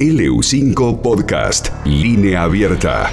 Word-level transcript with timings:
LU5 0.00 1.02
Podcast, 1.02 1.68
línea 1.84 2.44
abierta. 2.44 3.10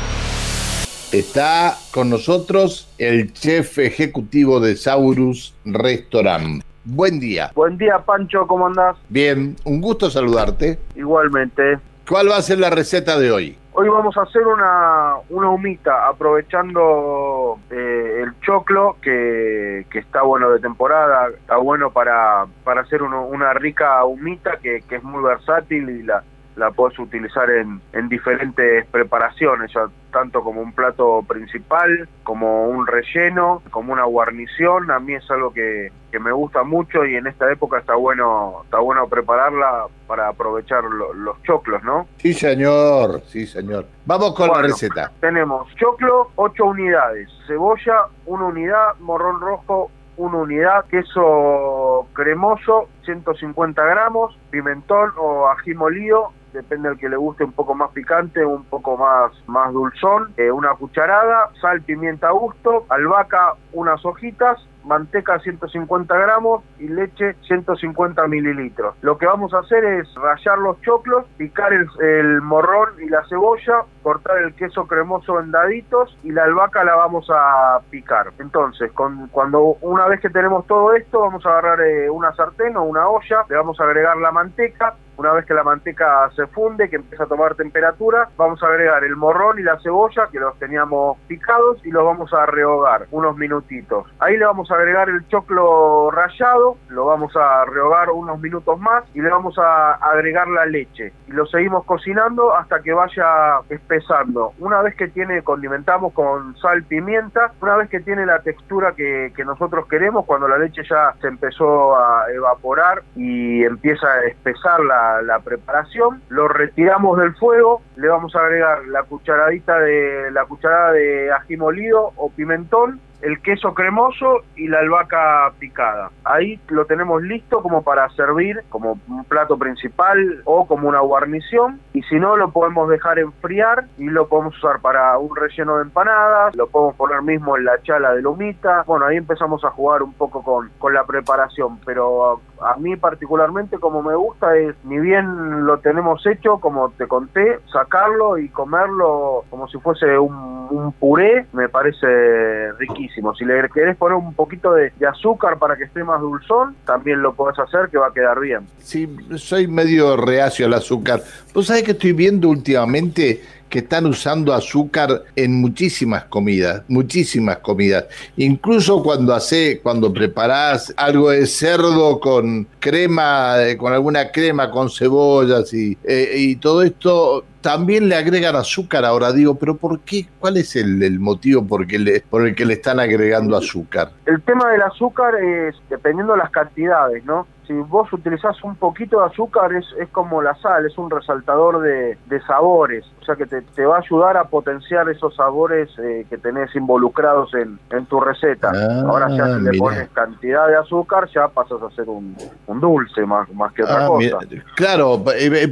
Está 1.11 1.73
con 1.93 2.09
nosotros 2.09 2.89
el 2.97 3.33
chef 3.33 3.77
ejecutivo 3.79 4.61
de 4.61 4.77
Saurus 4.77 5.53
Restaurant. 5.65 6.63
Buen 6.85 7.19
día. 7.19 7.51
Buen 7.55 7.77
día, 7.77 7.97
Pancho, 8.05 8.47
¿cómo 8.47 8.67
andás? 8.67 8.95
Bien, 9.09 9.57
un 9.65 9.81
gusto 9.81 10.09
saludarte. 10.09 10.79
Igualmente. 10.95 11.77
¿Cuál 12.07 12.29
va 12.29 12.37
a 12.37 12.41
ser 12.41 12.59
la 12.59 12.69
receta 12.69 13.19
de 13.19 13.33
hoy? 13.33 13.57
Hoy 13.73 13.89
vamos 13.89 14.15
a 14.15 14.21
hacer 14.21 14.47
una, 14.47 15.15
una 15.29 15.49
humita 15.49 16.07
aprovechando 16.07 17.59
eh, 17.69 18.21
el 18.23 18.39
choclo 18.39 18.95
que, 19.01 19.85
que, 19.91 19.99
está 19.99 20.21
bueno 20.21 20.51
de 20.51 20.59
temporada, 20.61 21.27
está 21.37 21.57
bueno 21.57 21.91
para, 21.91 22.45
para 22.63 22.81
hacer 22.81 23.03
una 23.03 23.53
rica 23.53 24.05
humita 24.05 24.57
que, 24.63 24.83
que 24.87 24.95
es 24.95 25.03
muy 25.03 25.21
versátil 25.21 25.89
y 25.89 26.03
la, 26.03 26.23
la 26.57 26.71
puedes 26.71 26.97
utilizar 26.99 27.49
en, 27.49 27.79
en 27.93 28.09
diferentes 28.09 28.85
preparaciones, 28.87 29.71
ya 29.73 29.87
tanto 30.11 30.43
como 30.43 30.61
un 30.61 30.73
plato 30.73 31.23
principal, 31.27 32.09
como 32.23 32.67
un 32.67 32.87
relleno, 32.87 33.61
como 33.69 33.93
una 33.93 34.05
guarnición. 34.05 34.89
A 34.89 34.99
mí 34.99 35.13
es 35.13 35.29
algo 35.29 35.53
que, 35.53 35.91
que 36.11 36.19
me 36.19 36.31
gusta 36.31 36.63
mucho 36.63 37.05
y 37.05 37.15
en 37.15 37.27
esta 37.27 37.51
época 37.51 37.77
está 37.77 37.95
bueno, 37.95 38.61
está 38.63 38.79
bueno 38.79 39.07
prepararla 39.07 39.85
para 40.07 40.29
aprovechar 40.29 40.83
los 40.83 41.41
choclos, 41.43 41.83
¿no? 41.83 42.07
Sí, 42.17 42.33
señor, 42.33 43.21
sí, 43.27 43.45
señor. 43.45 43.85
Vamos 44.05 44.33
con 44.33 44.49
la 44.49 44.61
receta. 44.63 45.11
Tenemos 45.21 45.73
choclo, 45.75 46.31
8 46.35 46.65
unidades, 46.65 47.29
cebolla, 47.45 48.07
una 48.25 48.45
unidad, 48.45 48.95
morrón 48.99 49.39
rojo, 49.39 49.91
una 50.17 50.37
unidad, 50.37 50.85
queso 50.85 52.07
cremoso, 52.13 52.89
150 53.05 53.83
gramos, 53.85 54.37
pimentón 54.49 55.11
o 55.17 55.47
ají 55.49 55.73
molido, 55.75 56.31
depende 56.53 56.89
del 56.89 56.97
que 56.97 57.09
le 57.09 57.17
guste 57.17 57.43
un 57.43 57.53
poco 57.53 57.75
más 57.75 57.91
picante, 57.91 58.45
un 58.45 58.63
poco 58.65 58.97
más, 58.97 59.31
más 59.47 59.71
dulzón, 59.73 60.33
eh, 60.37 60.51
una 60.51 60.73
cucharada, 60.75 61.49
sal, 61.61 61.81
pimienta 61.81 62.29
a 62.29 62.31
gusto, 62.31 62.85
albahaca, 62.89 63.53
unas 63.73 64.03
hojitas, 64.05 64.59
manteca 64.87 65.37
150 65.39 66.17
gramos 66.17 66.63
y 66.79 66.87
leche 66.87 67.35
150 67.47 68.27
mililitros. 68.27 68.95
Lo 69.01 69.17
que 69.17 69.25
vamos 69.25 69.53
a 69.53 69.59
hacer 69.59 69.83
es 69.83 70.13
rallar 70.15 70.57
los 70.59 70.81
choclos, 70.81 71.25
picar 71.37 71.73
el, 71.73 72.41
morrón 72.41 72.89
y 73.03 73.09
la 73.09 73.23
cebolla, 73.27 73.83
cortar 74.01 74.37
el 74.39 74.55
queso 74.55 74.87
cremoso 74.87 75.39
en 75.39 75.51
daditos 75.51 76.17
y 76.23 76.31
la 76.31 76.45
albahaca 76.45 76.83
la 76.83 76.95
vamos 76.95 77.27
a 77.29 77.79
picar. 77.89 78.31
Entonces, 78.39 78.91
con, 78.93 79.27
cuando 79.27 79.77
una 79.81 80.07
vez 80.07 80.21
que 80.21 80.29
tenemos 80.29 80.65
todo 80.65 80.93
esto, 80.95 81.19
vamos 81.19 81.45
a 81.45 81.49
agarrar 81.49 81.81
eh, 81.81 82.09
una 82.09 82.33
sartén 82.33 82.77
o 82.77 82.83
una 82.83 83.07
olla, 83.07 83.43
le 83.49 83.55
vamos 83.57 83.79
a 83.79 83.83
agregar 83.83 84.17
la 84.17 84.31
manteca, 84.31 84.95
una 85.17 85.33
vez 85.33 85.45
que 85.45 85.53
la 85.53 85.63
manteca 85.63 86.29
se 86.35 86.45
funde, 86.47 86.89
que 86.89 86.97
empieza 86.97 87.23
a 87.23 87.27
tomar 87.27 87.55
temperatura, 87.55 88.29
vamos 88.37 88.61
a 88.61 88.67
agregar 88.67 89.03
el 89.03 89.15
morrón 89.15 89.59
y 89.59 89.63
la 89.63 89.79
cebolla, 89.79 90.27
que 90.31 90.39
los 90.39 90.57
teníamos 90.59 91.17
picados, 91.27 91.83
y 91.85 91.91
los 91.91 92.05
vamos 92.05 92.31
a 92.33 92.45
rehogar 92.45 93.07
unos 93.11 93.35
minutitos. 93.35 94.05
Ahí 94.19 94.37
le 94.37 94.45
vamos 94.45 94.69
a 94.71 94.75
agregar 94.75 95.09
el 95.09 95.27
choclo 95.27 96.11
rallado, 96.11 96.77
lo 96.89 97.05
vamos 97.05 97.35
a 97.35 97.65
rehogar 97.65 98.09
unos 98.11 98.39
minutos 98.39 98.79
más, 98.79 99.03
y 99.13 99.21
le 99.21 99.29
vamos 99.29 99.57
a 99.57 99.93
agregar 99.93 100.47
la 100.47 100.65
leche. 100.65 101.13
Y 101.27 101.31
lo 101.31 101.45
seguimos 101.47 101.83
cocinando 101.85 102.55
hasta 102.55 102.81
que 102.81 102.93
vaya 102.93 103.59
espesando. 103.69 104.53
Una 104.59 104.81
vez 104.81 104.95
que 104.95 105.07
tiene, 105.07 105.41
condimentamos 105.41 106.13
con 106.13 106.55
sal, 106.57 106.83
pimienta, 106.83 107.53
una 107.61 107.75
vez 107.75 107.89
que 107.89 108.01
tiene 108.01 108.25
la 108.25 108.39
textura 108.39 108.93
que, 108.93 109.33
que 109.35 109.43
nosotros 109.43 109.87
queremos, 109.87 110.25
cuando 110.25 110.47
la 110.47 110.57
leche 110.57 110.83
ya 110.87 111.13
se 111.21 111.27
empezó 111.27 111.95
a 111.97 112.31
evaporar 112.31 113.01
y 113.15 113.63
empieza 113.63 114.07
a 114.07 114.25
espesar 114.25 114.79
la 114.81 115.06
la, 115.21 115.39
preparación, 115.39 116.21
lo 116.29 116.47
retiramos 116.47 117.17
del 117.19 117.35
fuego, 117.35 117.81
le 117.95 118.07
vamos 118.07 118.35
a 118.35 118.39
agregar 118.39 118.85
la 118.87 119.03
cucharadita 119.03 119.79
de 119.79 120.31
la 120.31 120.45
cucharada 120.45 120.91
de 120.91 121.31
ají 121.31 121.57
molido 121.57 122.11
o 122.15 122.29
pimentón 122.29 122.99
el 123.21 123.41
queso 123.41 123.73
cremoso 123.73 124.41
y 124.55 124.67
la 124.67 124.79
albahaca 124.79 125.51
picada. 125.59 126.11
Ahí 126.23 126.59
lo 126.69 126.85
tenemos 126.85 127.21
listo 127.23 127.61
como 127.61 127.81
para 127.81 128.09
servir 128.09 128.63
como 128.69 128.99
un 129.07 129.23
plato 129.25 129.57
principal 129.57 130.41
o 130.45 130.67
como 130.67 130.87
una 130.87 130.99
guarnición 130.99 131.79
y 131.93 132.03
si 132.03 132.15
no 132.19 132.37
lo 132.37 132.51
podemos 132.51 132.89
dejar 132.89 133.19
enfriar 133.19 133.85
y 133.97 134.05
lo 134.05 134.27
podemos 134.27 134.57
usar 134.57 134.79
para 134.81 135.17
un 135.17 135.35
relleno 135.35 135.77
de 135.77 135.83
empanadas, 135.83 136.55
lo 136.55 136.67
podemos 136.67 136.95
poner 136.95 137.21
mismo 137.21 137.57
en 137.57 137.65
la 137.65 137.81
chala 137.81 138.13
de 138.13 138.21
lomita. 138.21 138.83
Bueno, 138.85 139.05
ahí 139.05 139.17
empezamos 139.17 139.63
a 139.65 139.71
jugar 139.71 140.03
un 140.03 140.13
poco 140.13 140.43
con, 140.43 140.69
con 140.77 140.93
la 140.93 141.05
preparación, 141.05 141.79
pero 141.85 142.41
a, 142.61 142.75
mí 142.77 142.95
particularmente 142.95 143.79
como 143.79 144.03
me 144.03 144.15
gusta 144.15 144.55
es, 144.57 144.75
ni 144.83 144.99
bien 144.99 145.65
lo 145.65 145.79
tenemos 145.79 146.25
hecho, 146.25 146.59
como 146.59 146.91
te 146.91 147.07
conté, 147.07 147.59
sacarlo 147.71 148.37
y 148.37 148.49
comerlo 148.49 149.43
como 149.49 149.67
si 149.67 149.77
fuese 149.79 150.17
un, 150.17 150.56
un 150.69 150.91
puré, 150.93 151.45
me 151.53 151.69
parece 151.69 152.71
riquísimo 152.73 153.35
si 153.35 153.45
le 153.45 153.67
querés 153.73 153.97
poner 153.97 154.17
un 154.17 154.33
poquito 154.33 154.73
de, 154.73 154.91
azúcar 155.07 155.57
para 155.57 155.75
que 155.77 155.85
esté 155.85 156.03
más 156.03 156.19
dulzón, 156.19 156.75
también 156.85 157.21
lo 157.21 157.33
podés 157.33 157.57
hacer 157.59 157.89
que 157.89 157.97
va 157.97 158.07
a 158.07 158.13
quedar 158.13 158.39
bien. 158.39 158.67
Sí, 158.79 159.09
soy 159.35 159.67
medio 159.67 160.17
reacio 160.17 160.65
al 160.65 160.73
azúcar. 160.73 161.21
Vos 161.53 161.67
sabés 161.67 161.83
que 161.83 161.91
estoy 161.91 162.13
viendo 162.13 162.49
últimamente 162.49 163.41
que 163.69 163.79
están 163.79 164.05
usando 164.05 164.53
azúcar 164.53 165.23
en 165.35 165.59
muchísimas 165.59 166.25
comidas, 166.25 166.83
muchísimas 166.87 167.57
comidas. 167.57 168.05
Incluso 168.37 169.03
cuando 169.03 169.33
hace, 169.33 169.79
cuando 169.81 170.13
preparás 170.13 170.93
algo 170.95 171.31
de 171.31 171.45
cerdo 171.45 172.19
con 172.19 172.67
crema, 172.79 173.55
eh, 173.63 173.77
con 173.77 173.91
alguna 173.93 174.31
crema, 174.31 174.71
con 174.71 174.89
cebollas 174.89 175.73
y, 175.73 175.97
eh, 176.03 176.33
y 176.37 176.55
todo 176.55 176.81
esto, 176.81 177.43
también 177.67 178.07
le 178.07 178.15
agregan 178.15 178.55
azúcar 178.55 179.03
ahora. 179.03 179.33
Digo, 179.33 179.55
pero 179.55 179.75
¿por 179.75 179.99
qué? 179.99 180.25
¿Cuál 180.39 180.55
es 180.55 180.77
el, 180.77 181.19
motivo 181.19 181.67
por, 181.67 181.85
le, 181.91 182.21
por 182.21 182.47
el 182.47 182.55
que 182.55 182.65
le 182.65 182.75
están 182.75 182.97
agregando 182.97 183.57
azúcar? 183.57 184.11
El 184.25 184.41
tema 184.43 184.71
del 184.71 184.83
azúcar 184.83 185.35
es 185.35 185.75
dependiendo 185.89 186.31
de 186.31 186.39
las 186.39 186.49
cantidades, 186.49 187.25
¿no? 187.25 187.45
Si 187.67 187.73
vos 187.73 188.11
utilizás 188.13 188.63
un 188.63 188.75
poquito 188.75 189.19
de 189.19 189.25
azúcar 189.25 189.73
es, 189.73 189.85
es 189.99 190.07
como 190.09 190.41
la 190.41 190.55
sal, 190.55 190.85
es 190.85 190.97
un 190.97 191.09
resaltador 191.09 191.81
de, 191.81 192.17
de 192.25 192.41
sabores, 192.43 193.05
o 193.21 193.25
sea 193.25 193.35
que 193.35 193.45
te, 193.45 193.61
te, 193.61 193.85
va 193.85 193.97
a 193.97 193.99
ayudar 193.99 194.37
a 194.37 194.45
potenciar 194.45 195.09
esos 195.09 195.35
sabores 195.35 195.89
eh, 195.99 196.25
que 196.29 196.37
tenés 196.37 196.73
involucrados 196.75 197.53
en, 197.53 197.77
en 197.91 198.05
tu 198.05 198.21
receta. 198.21 198.71
Ah, 198.73 199.03
Ahora 199.05 199.29
ya 199.29 199.57
si 199.57 199.63
le 199.63 199.77
pones 199.77 200.09
cantidad 200.09 200.67
de 200.67 200.77
azúcar 200.77 201.27
ya 201.33 201.47
pasas 201.49 201.81
a 201.81 201.87
hacer 201.87 202.07
un, 202.07 202.35
un 202.67 202.79
dulce 202.79 203.25
más, 203.25 203.49
más 203.53 203.73
que 203.73 203.83
otra 203.83 204.05
ah, 204.05 204.07
cosa. 204.07 204.39
Claro, 204.75 205.21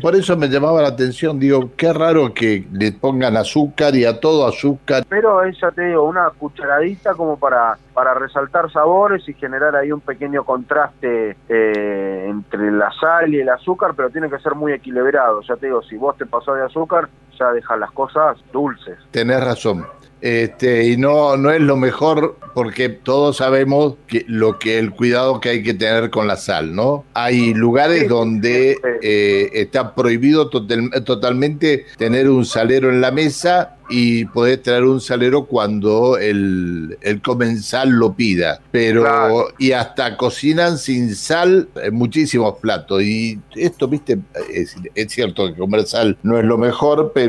por 0.02 0.16
eso 0.16 0.36
me 0.36 0.50
llamaba 0.50 0.82
la 0.82 0.90
atención, 0.90 1.40
digo, 1.40 1.72
qué 1.78 1.94
raro 1.94 2.34
que 2.34 2.68
le 2.72 2.92
pongan 2.92 3.38
azúcar 3.38 3.96
y 3.96 4.06
a 4.06 4.20
todo 4.20 4.48
azúcar. 4.48 5.04
Pero 5.08 5.44
es, 5.44 5.58
ya 5.60 5.72
te 5.72 5.84
digo, 5.84 6.04
una 6.04 6.30
cucharadita 6.38 7.14
como 7.14 7.38
para, 7.38 7.78
para 7.94 8.14
resaltar 8.14 8.72
sabores 8.72 9.28
y 9.30 9.34
generar 9.34 9.76
ahí 9.76 9.92
un 9.92 10.02
pequeño 10.02 10.44
contraste. 10.44 11.38
Eh, 11.48 11.85
eh, 11.86 12.30
entre 12.30 12.72
la 12.72 12.92
sal 13.00 13.34
y 13.34 13.40
el 13.40 13.50
azúcar, 13.50 13.94
pero 13.96 14.10
tiene 14.10 14.30
que 14.30 14.40
ser 14.40 14.56
muy 14.56 14.74
equilibrado. 14.74 15.42
Ya 15.42 15.56
te 15.56 15.68
digo, 15.68 15.82
si 15.84 15.98
vos 15.98 16.18
te 16.18 16.26
pasás 16.26 16.56
de 16.56 16.64
azúcar, 16.64 17.10
ya 17.38 17.52
deja 17.52 17.78
las 17.78 17.92
cosas 17.92 18.38
dulces. 18.52 18.98
Tenés 19.12 19.44
razón. 19.44 19.86
Este, 20.22 20.86
y 20.86 20.98
no, 20.98 21.38
no 21.38 21.52
es 21.52 21.62
lo 21.62 21.76
mejor 21.76 22.38
porque 22.56 22.90
todos 22.90 23.38
sabemos 23.38 23.96
que 24.08 24.26
lo 24.28 24.58
que 24.58 24.80
el 24.80 24.92
cuidado 24.92 25.40
que 25.40 25.50
hay 25.50 25.64
que 25.64 25.74
tener 25.74 26.10
con 26.10 26.26
la 26.26 26.38
sal, 26.38 26.74
¿no? 26.74 27.04
Hay 27.14 27.54
lugares 27.54 28.08
donde 28.08 28.78
eh, 29.02 29.50
está 29.54 29.94
prohibido 29.94 30.50
totalmente 30.50 31.86
tener 31.98 32.30
un 32.30 32.46
salero 32.46 32.90
en 32.90 33.02
la 33.02 33.12
mesa 33.12 33.76
y 33.90 34.26
poder 34.26 34.62
traer 34.62 34.84
un 34.84 35.00
salero 35.00 35.46
cuando 35.46 36.18
el, 36.18 36.98
el 37.02 37.22
comensal 37.22 37.90
lo 37.90 38.14
pida. 38.14 38.62
Pero, 38.72 39.48
y 39.58 39.74
hasta 39.74 40.18
cocinan 40.18 40.78
sin 40.78 41.14
sal 41.16 41.70
en 41.76 41.94
muchísimos 41.94 42.58
platos. 42.60 43.04
Y 43.04 43.40
esto, 43.56 43.88
viste, 43.88 44.20
es, 44.52 44.76
es, 44.96 45.12
cierto 45.12 45.48
que 45.48 45.60
comer 45.60 45.86
sal 45.86 46.18
no 46.24 46.38
es 46.38 46.46
lo 46.46 46.58
mejor, 46.58 47.12
pero 47.14 47.25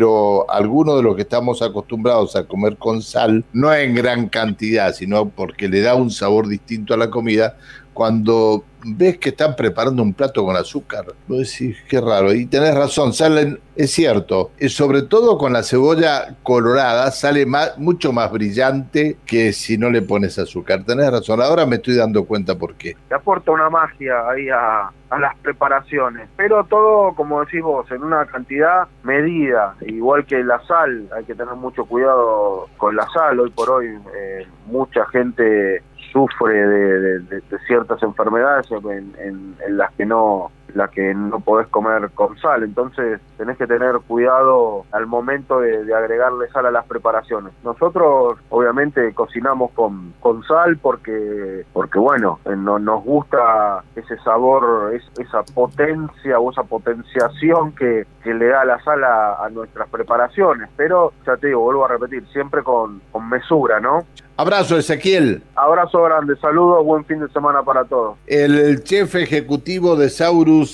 algunos 0.48 0.96
de 0.96 1.02
los 1.02 1.16
que 1.16 1.22
estamos 1.22 1.62
acostumbrados 1.62 2.36
a 2.36 2.44
comer 2.44 2.76
con 2.76 3.02
sal, 3.02 3.44
no 3.52 3.72
en 3.74 3.94
gran 3.94 4.28
cantidad, 4.28 4.94
sino 4.94 5.28
porque 5.28 5.68
le 5.68 5.80
da 5.80 5.94
un 5.94 6.10
sabor 6.10 6.48
distinto 6.48 6.94
a 6.94 6.96
la 6.96 7.10
comida, 7.10 7.56
cuando 7.96 8.62
ves 8.84 9.16
que 9.16 9.30
están 9.30 9.56
preparando 9.56 10.02
un 10.02 10.12
plato 10.12 10.44
con 10.44 10.54
azúcar, 10.54 11.06
vos 11.26 11.38
decís, 11.38 11.78
qué 11.88 11.98
raro. 11.98 12.34
Y 12.34 12.44
tenés 12.44 12.74
razón, 12.74 13.14
salen, 13.14 13.58
es 13.74 13.90
cierto, 13.90 14.50
y 14.60 14.68
sobre 14.68 15.00
todo 15.00 15.38
con 15.38 15.54
la 15.54 15.62
cebolla 15.62 16.36
colorada 16.42 17.10
sale 17.10 17.46
más, 17.46 17.78
mucho 17.78 18.12
más 18.12 18.30
brillante 18.30 19.16
que 19.24 19.54
si 19.54 19.78
no 19.78 19.88
le 19.88 20.02
pones 20.02 20.38
azúcar. 20.38 20.84
Tenés 20.84 21.10
razón, 21.10 21.40
ahora 21.40 21.64
me 21.64 21.76
estoy 21.76 21.96
dando 21.96 22.26
cuenta 22.26 22.54
por 22.58 22.74
qué. 22.74 22.94
Te 23.08 23.14
aporta 23.14 23.50
una 23.50 23.70
magia 23.70 24.28
ahí 24.28 24.50
a, 24.50 24.90
a 25.08 25.18
las 25.18 25.34
preparaciones, 25.38 26.28
pero 26.36 26.64
todo, 26.64 27.14
como 27.14 27.40
decís 27.40 27.62
vos, 27.62 27.90
en 27.90 28.04
una 28.04 28.26
cantidad 28.26 28.88
medida, 29.04 29.74
igual 29.86 30.26
que 30.26 30.44
la 30.44 30.60
sal, 30.66 31.08
hay 31.16 31.24
que 31.24 31.34
tener 31.34 31.54
mucho 31.54 31.86
cuidado 31.86 32.68
con 32.76 32.94
la 32.94 33.08
sal, 33.08 33.40
hoy 33.40 33.50
por 33.50 33.70
hoy 33.70 33.86
eh, 33.86 34.46
mucha 34.66 35.06
gente 35.06 35.82
sufre 36.16 36.54
de, 36.54 37.42
ciertas 37.66 38.02
enfermedades 38.02 38.66
en, 38.70 39.54
las 39.68 39.92
que 39.92 40.06
no 40.06 40.50
la 40.74 40.88
que 40.88 41.14
no 41.14 41.40
podés 41.40 41.68
comer 41.68 42.10
con 42.14 42.38
sal. 42.38 42.62
Entonces 42.62 43.20
tenés 43.36 43.56
que 43.56 43.66
tener 43.66 43.96
cuidado 44.06 44.84
al 44.92 45.06
momento 45.06 45.60
de, 45.60 45.94
agregarle 45.94 46.48
sal 46.48 46.66
a 46.66 46.70
las 46.70 46.86
preparaciones. 46.86 47.52
Nosotros 47.64 48.38
obviamente 48.50 49.12
cocinamos 49.14 49.70
con, 49.72 50.12
con 50.20 50.42
sal 50.44 50.76
porque, 50.78 51.64
porque 51.72 51.98
bueno, 51.98 52.38
no, 52.44 52.78
nos 52.78 53.04
gusta 53.04 53.82
ese 53.94 54.16
sabor, 54.18 54.92
esa 55.18 55.42
potencia 55.42 56.38
o 56.38 56.50
esa 56.50 56.64
potenciación 56.64 57.72
que, 57.72 58.06
que 58.22 58.34
le 58.34 58.46
da 58.46 58.64
la 58.64 58.82
sal 58.82 59.02
a, 59.04 59.48
nuestras 59.50 59.88
preparaciones. 59.88 60.68
Pero 60.76 61.12
ya 61.26 61.36
te 61.36 61.48
digo, 61.48 61.60
vuelvo 61.60 61.84
a 61.84 61.88
repetir, 61.88 62.26
siempre 62.32 62.62
con, 62.62 63.00
con 63.12 63.28
mesura, 63.28 63.80
¿no? 63.80 64.04
Abrazo, 64.38 64.76
Ezequiel. 64.76 65.42
Abrazo 65.54 66.02
grande, 66.02 66.36
saludos, 66.36 66.84
buen 66.84 67.06
fin 67.06 67.20
de 67.20 67.28
semana 67.28 67.62
para 67.62 67.84
todos. 67.84 68.18
El 68.26 68.84
chef 68.84 69.14
ejecutivo 69.14 69.96
de 69.96 70.10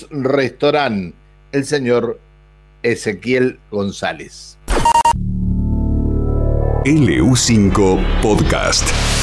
Restaurant, 0.09 1.13
el 1.51 1.65
señor 1.65 2.19
Ezequiel 2.83 3.59
González. 3.71 4.57
LU5 6.85 8.21
Podcast. 8.21 9.22